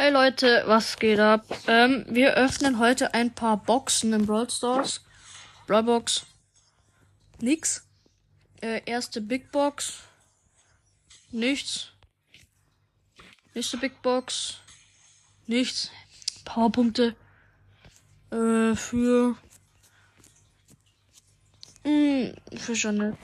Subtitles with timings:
[0.00, 1.44] Hey Leute, was geht ab?
[1.66, 5.04] Ähm, wir öffnen heute ein paar Boxen im Brawl Stars.
[5.66, 6.24] Brawl Box.
[7.40, 7.84] Nix.
[8.60, 9.94] Äh, erste Big Box.
[11.32, 11.88] Nichts.
[13.54, 14.58] Nächste Big Box.
[15.48, 15.90] Nichts.
[16.44, 17.16] Powerpunkte.
[18.30, 19.36] Äh, für.
[21.82, 23.18] Mh, für schon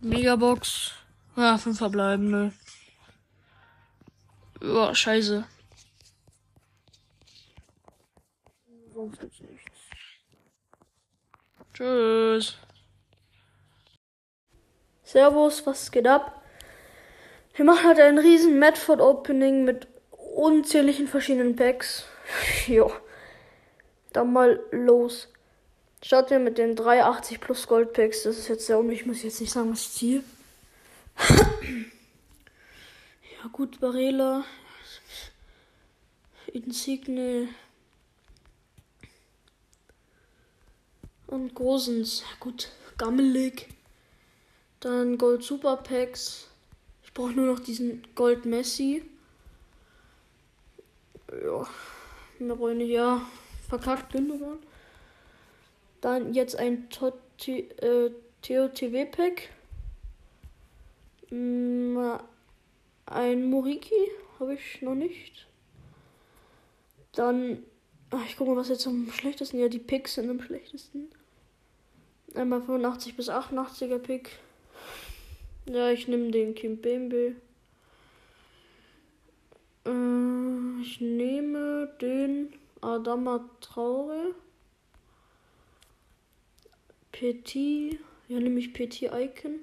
[0.00, 0.92] Megabox.
[1.36, 2.54] Ah, fünf verbleibende.
[4.62, 5.44] Ja, scheiße.
[11.74, 12.56] Tschüss.
[15.02, 16.42] Servus, was geht ab?
[17.54, 19.88] Wir machen heute ein riesen Medford Opening mit
[20.36, 22.04] unzähligen verschiedenen Packs.
[22.68, 22.92] jo.
[24.12, 25.28] Dann mal los.
[26.04, 28.22] Starten wir mit den 380 plus Gold Packs.
[28.22, 29.02] Das ist jetzt sehr unwichtig.
[29.02, 30.24] Ich muss jetzt nicht sagen, was ich ziehe.
[33.42, 34.44] ja, gut, Barela.
[36.52, 37.48] Insigne.
[41.26, 42.22] Und Gosens.
[42.38, 42.68] Gut,
[42.98, 43.68] gammelig.
[44.80, 46.48] Dann Gold Super Packs.
[47.02, 49.02] Ich brauche nur noch diesen Gold Messi.
[51.30, 51.66] Ja,
[52.38, 52.90] mehr brauche ich nicht.
[52.90, 53.22] Ja,
[53.68, 54.58] verkackt Gündogan.
[56.00, 56.88] Dann jetzt ein
[57.46, 58.10] äh,
[58.42, 59.48] TOTW Pack.
[63.12, 64.10] Ein Moriki
[64.40, 65.46] habe ich noch nicht.
[67.12, 67.62] Dann,
[68.08, 69.60] ach, ich gucke mal, was jetzt am schlechtesten.
[69.60, 71.10] Ja, die Picks sind am schlechtesten.
[72.34, 74.30] Einmal 85 bis 88er Pick.
[75.66, 77.34] Ja, ich nehme den Kim Bembe.
[79.84, 84.34] Äh, ich nehme den Adama Traure.
[87.12, 87.98] Petit.
[88.28, 89.60] Ja, nehme ich Petit Icon.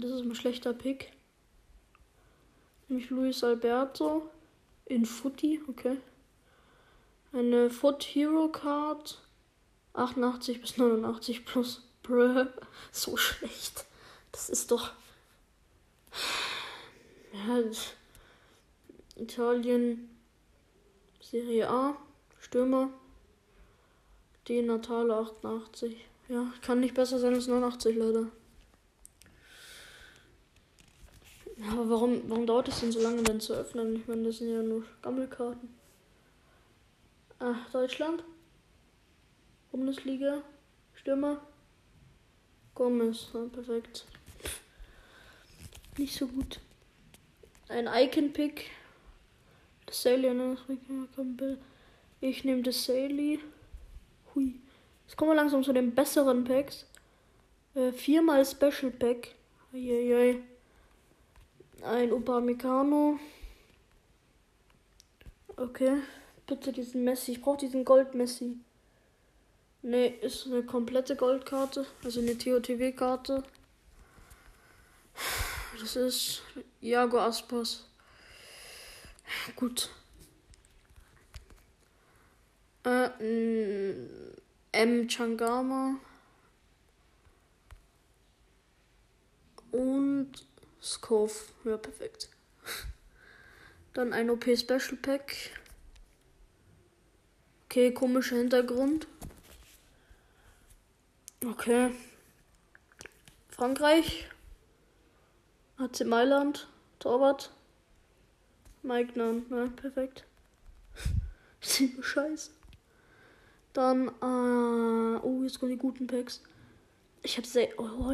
[0.00, 1.12] Das ist ein schlechter Pick.
[2.88, 4.30] Nämlich Luis Alberto
[4.86, 5.98] in Footy, okay.
[7.32, 9.20] Eine Foot Hero Card
[9.92, 11.82] 88 bis 89 plus.
[12.02, 12.46] Bruh,
[12.92, 13.84] so schlecht.
[14.32, 14.92] Das ist doch.
[17.32, 17.62] Ja,
[19.16, 20.08] Italien
[21.20, 21.96] Serie A
[22.40, 22.88] Stürmer.
[24.48, 25.94] Die Natale 88.
[26.28, 28.28] Ja, kann nicht besser sein als 89 leider.
[31.68, 33.96] Aber warum, warum dauert es denn so lange, denn zu öffnen?
[33.96, 35.68] Ich meine, das sind ja nur Gammelkarten.
[37.38, 38.24] Ah, Deutschland.
[39.70, 40.42] Bundesliga.
[40.94, 41.40] Stürmer.
[42.74, 43.28] Gomez.
[43.34, 44.06] Ja, perfekt.
[45.98, 46.60] Nicht so gut.
[47.68, 48.70] Ein Icon-Pick.
[49.86, 50.56] Das Sally, ne?
[52.20, 53.40] Ich nehme das Sally.
[54.34, 54.54] Hui.
[55.06, 56.86] Jetzt kommen wir langsam zu den besseren Packs.
[57.74, 59.34] Äh, viermal Special Pack.
[59.72, 60.42] Eieiei.
[61.82, 63.18] Ein Upamecano.
[65.56, 66.02] Okay.
[66.46, 67.32] Bitte diesen Messi.
[67.32, 68.56] Ich brauche diesen Gold-Messi.
[69.82, 71.86] Ne, ist eine komplette Goldkarte.
[72.04, 73.42] Also eine TOTW-Karte.
[75.80, 76.42] Das ist
[76.82, 77.86] Iago Aspas.
[79.56, 79.90] Gut.
[82.84, 83.94] Äh,
[84.72, 85.08] M.
[85.08, 85.96] Changama.
[89.72, 90.32] Und
[91.10, 91.52] Skov.
[91.64, 92.28] Ja, perfekt.
[93.94, 95.34] Dann ein OP Special Pack.
[97.64, 99.08] Okay, komischer Hintergrund.
[101.44, 101.90] Okay.
[103.48, 104.28] Frankreich.
[105.78, 106.68] AC Mailand.
[107.00, 107.50] Torwart.
[108.84, 109.46] Mike Nan.
[109.50, 110.24] Ja, perfekt.
[111.60, 112.52] Sieht mir scheiße.
[113.72, 116.40] Dann, äh, oh, jetzt kommen die guten Packs.
[117.24, 118.12] Ich habe sehr, oh,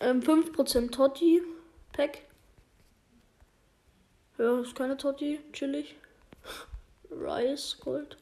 [0.00, 1.42] ähm, 5% Totti
[1.96, 2.20] Pack.
[4.36, 5.96] Ja, ist keine Totti, chillig.
[7.10, 8.18] Rice Gold.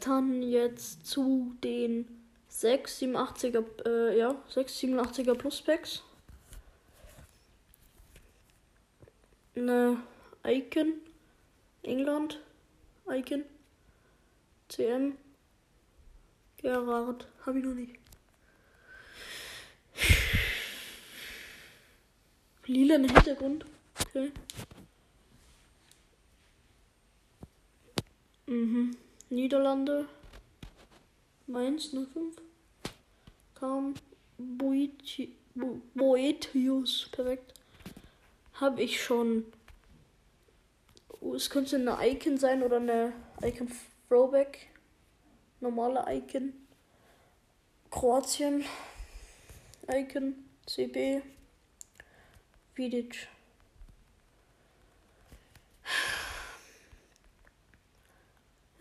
[0.00, 2.08] Dann jetzt zu den
[2.48, 6.02] 6, 87er, äh, ja, 6, 87er Plus Packs.
[9.54, 10.02] Eine
[10.44, 10.94] Icon.
[11.84, 12.40] England.
[13.08, 13.44] Icon.
[14.68, 15.16] CM.
[16.56, 17.28] Gerard.
[17.46, 18.01] Hab ich noch nicht.
[22.66, 23.66] Lila im Hintergrund.
[24.00, 24.30] Okay.
[28.46, 28.96] Mhm.
[29.30, 30.08] Niederlande.
[31.46, 32.36] Mainz 05.
[33.54, 33.94] Kam.
[35.94, 37.08] Boetius.
[37.12, 37.54] Perfekt.
[38.54, 39.44] Hab ich schon.
[41.20, 43.12] Oh, es könnte eine Icon sein oder eine
[43.42, 43.68] Icon
[44.08, 44.68] Throwback.
[45.60, 46.52] Normale Icon.
[47.90, 48.64] Kroatien.
[49.88, 50.34] Icon.
[50.66, 51.22] CB.
[52.74, 53.28] Vidic.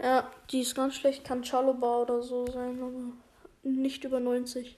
[0.02, 1.24] Ja, die ist ganz schlecht.
[1.24, 3.14] Kann Chaloba oder so sein, aber
[3.64, 4.78] nicht über 90.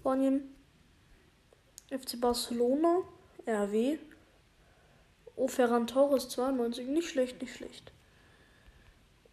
[0.00, 0.54] Spanien.
[1.90, 3.02] FC Barcelona.
[3.46, 3.98] RW.
[5.36, 6.88] Oh, Ferran Torres 92.
[6.88, 7.92] Nicht schlecht, nicht schlecht.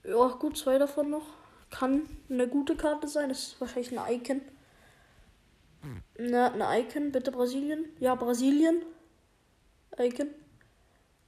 [0.04, 1.26] Ja, gut, zwei davon noch.
[1.72, 3.30] Kann eine gute Karte sein.
[3.30, 4.42] Das ist wahrscheinlich ein Icon.
[6.18, 7.86] Na, eine Icon, bitte Brasilien.
[8.00, 8.84] Ja, Brasilien.
[9.98, 10.30] Icon.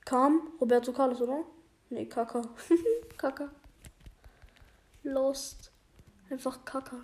[0.05, 1.43] Kam Roberto Carlos, oder?
[1.89, 2.41] Nee, Kaka.
[3.17, 3.49] Kaka.
[5.03, 5.71] Lost.
[6.29, 7.03] Einfach Kaka.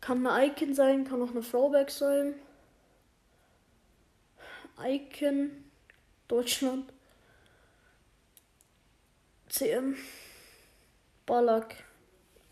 [0.00, 2.34] Kann eine Icon sein, kann auch eine Throwback sein.
[4.80, 5.64] Icon.
[6.28, 6.92] Deutschland.
[9.48, 9.96] CM.
[11.26, 11.84] Ballack.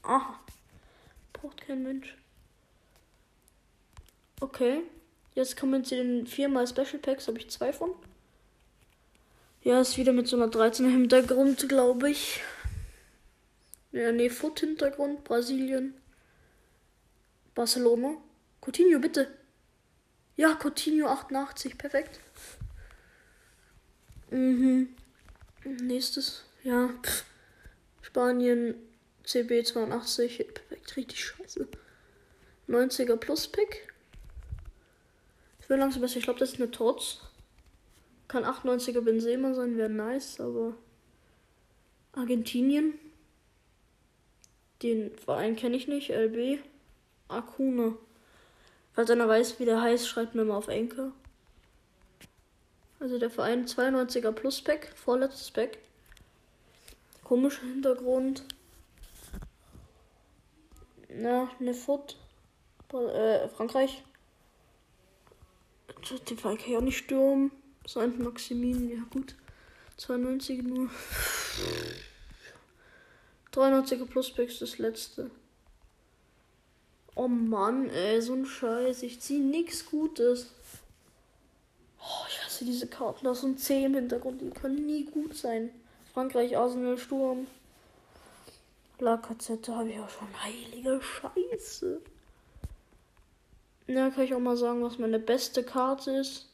[0.03, 0.41] Aha.
[1.33, 2.17] Braucht kein Mensch.
[4.41, 4.83] Okay.
[5.35, 7.29] Jetzt kommen zu den viermal Special Packs.
[7.29, 7.93] Habe ich zwei von.
[9.63, 12.41] Ja, ist wieder mit so einer 13er Hintergrund, glaube ich.
[13.93, 15.25] Ja, nee, Foot-Hintergrund.
[15.25, 15.95] Brasilien.
[17.55, 18.17] Barcelona.
[18.61, 19.29] Coutinho, bitte.
[20.37, 21.77] Ja, Coutinho 88.
[21.77, 22.21] Perfekt.
[24.31, 24.95] Mhm.
[25.65, 26.45] Nächstes.
[26.63, 26.89] Ja.
[27.03, 27.25] Pff.
[28.03, 28.75] Spanien.
[29.25, 30.39] CB 82.
[30.55, 30.97] Perfekt.
[30.97, 31.69] Richtig scheiße.
[32.69, 33.90] 90er Plus Pick.
[35.71, 36.17] Will langsam besser.
[36.17, 37.21] Ich glaube, das ist eine Tots.
[38.27, 40.75] Kann 98er Benzema sein, wäre nice, aber
[42.13, 42.99] Argentinien.
[44.83, 46.11] Den Verein kenne ich nicht.
[46.11, 46.59] LB.
[47.29, 47.95] Acuna.
[48.95, 51.13] Falls einer weiß, wie der heißt, schreibt mir mal auf Enker.
[52.99, 55.79] Also der Verein 92er Plus Pack, vorletztes Pack.
[57.23, 58.43] Komischer Hintergrund.
[61.09, 62.17] Na, ne Foot.
[62.93, 64.03] Äh, Frankreich.
[66.29, 67.51] Den Verein kann ich auch nicht stürmen.
[67.87, 69.35] Saint Maximin, ja gut.
[69.97, 70.89] 92 nur.
[73.53, 75.31] 93er Pluspacks das letzte.
[77.15, 79.03] Oh Mann, ey, so ein Scheiß.
[79.03, 80.53] Ich zieh nichts Gutes.
[82.01, 83.25] Oh, ich hasse diese Karten.
[83.25, 84.41] Da ist so ein C im Hintergrund.
[84.41, 85.71] Die können nie gut sein.
[86.15, 87.47] Frankreich, Arsenal, Sturm.
[89.01, 90.29] La Katzette habe ich auch schon.
[90.43, 92.01] Heilige Scheiße.
[93.93, 96.47] Ja, kann ich auch mal sagen, was meine beste Karte ist.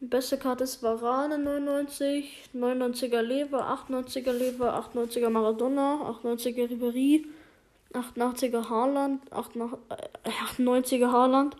[0.00, 7.26] Beste Karte ist Varane 99, 99er Lever, 98er Lever, 98er Maradona, 98er Ribery,
[7.92, 11.56] 88er Haaland, 98er Haaland,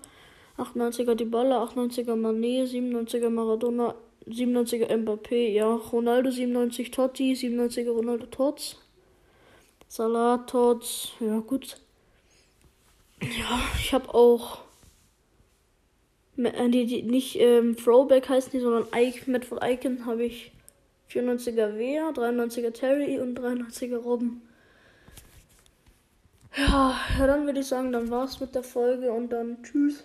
[0.56, 3.94] 98er Dybala, 98er Mané, 97er Maradona,
[4.26, 8.78] 97er Mbappé, ja, Ronaldo 97 Totti, 97er Ronaldo Tots,
[9.88, 11.76] Salah Tots, ja gut.
[13.20, 14.69] Ja, ich habe auch äh,
[16.44, 20.52] die, die nicht ähm, Throwback heißen die, sondern Ike, Medford Icon habe ich
[21.10, 24.42] 94er Wea, 93er Terry und 93er Robben.
[26.56, 30.04] Ja, ja, dann würde ich sagen, dann war's mit der Folge und dann tschüss.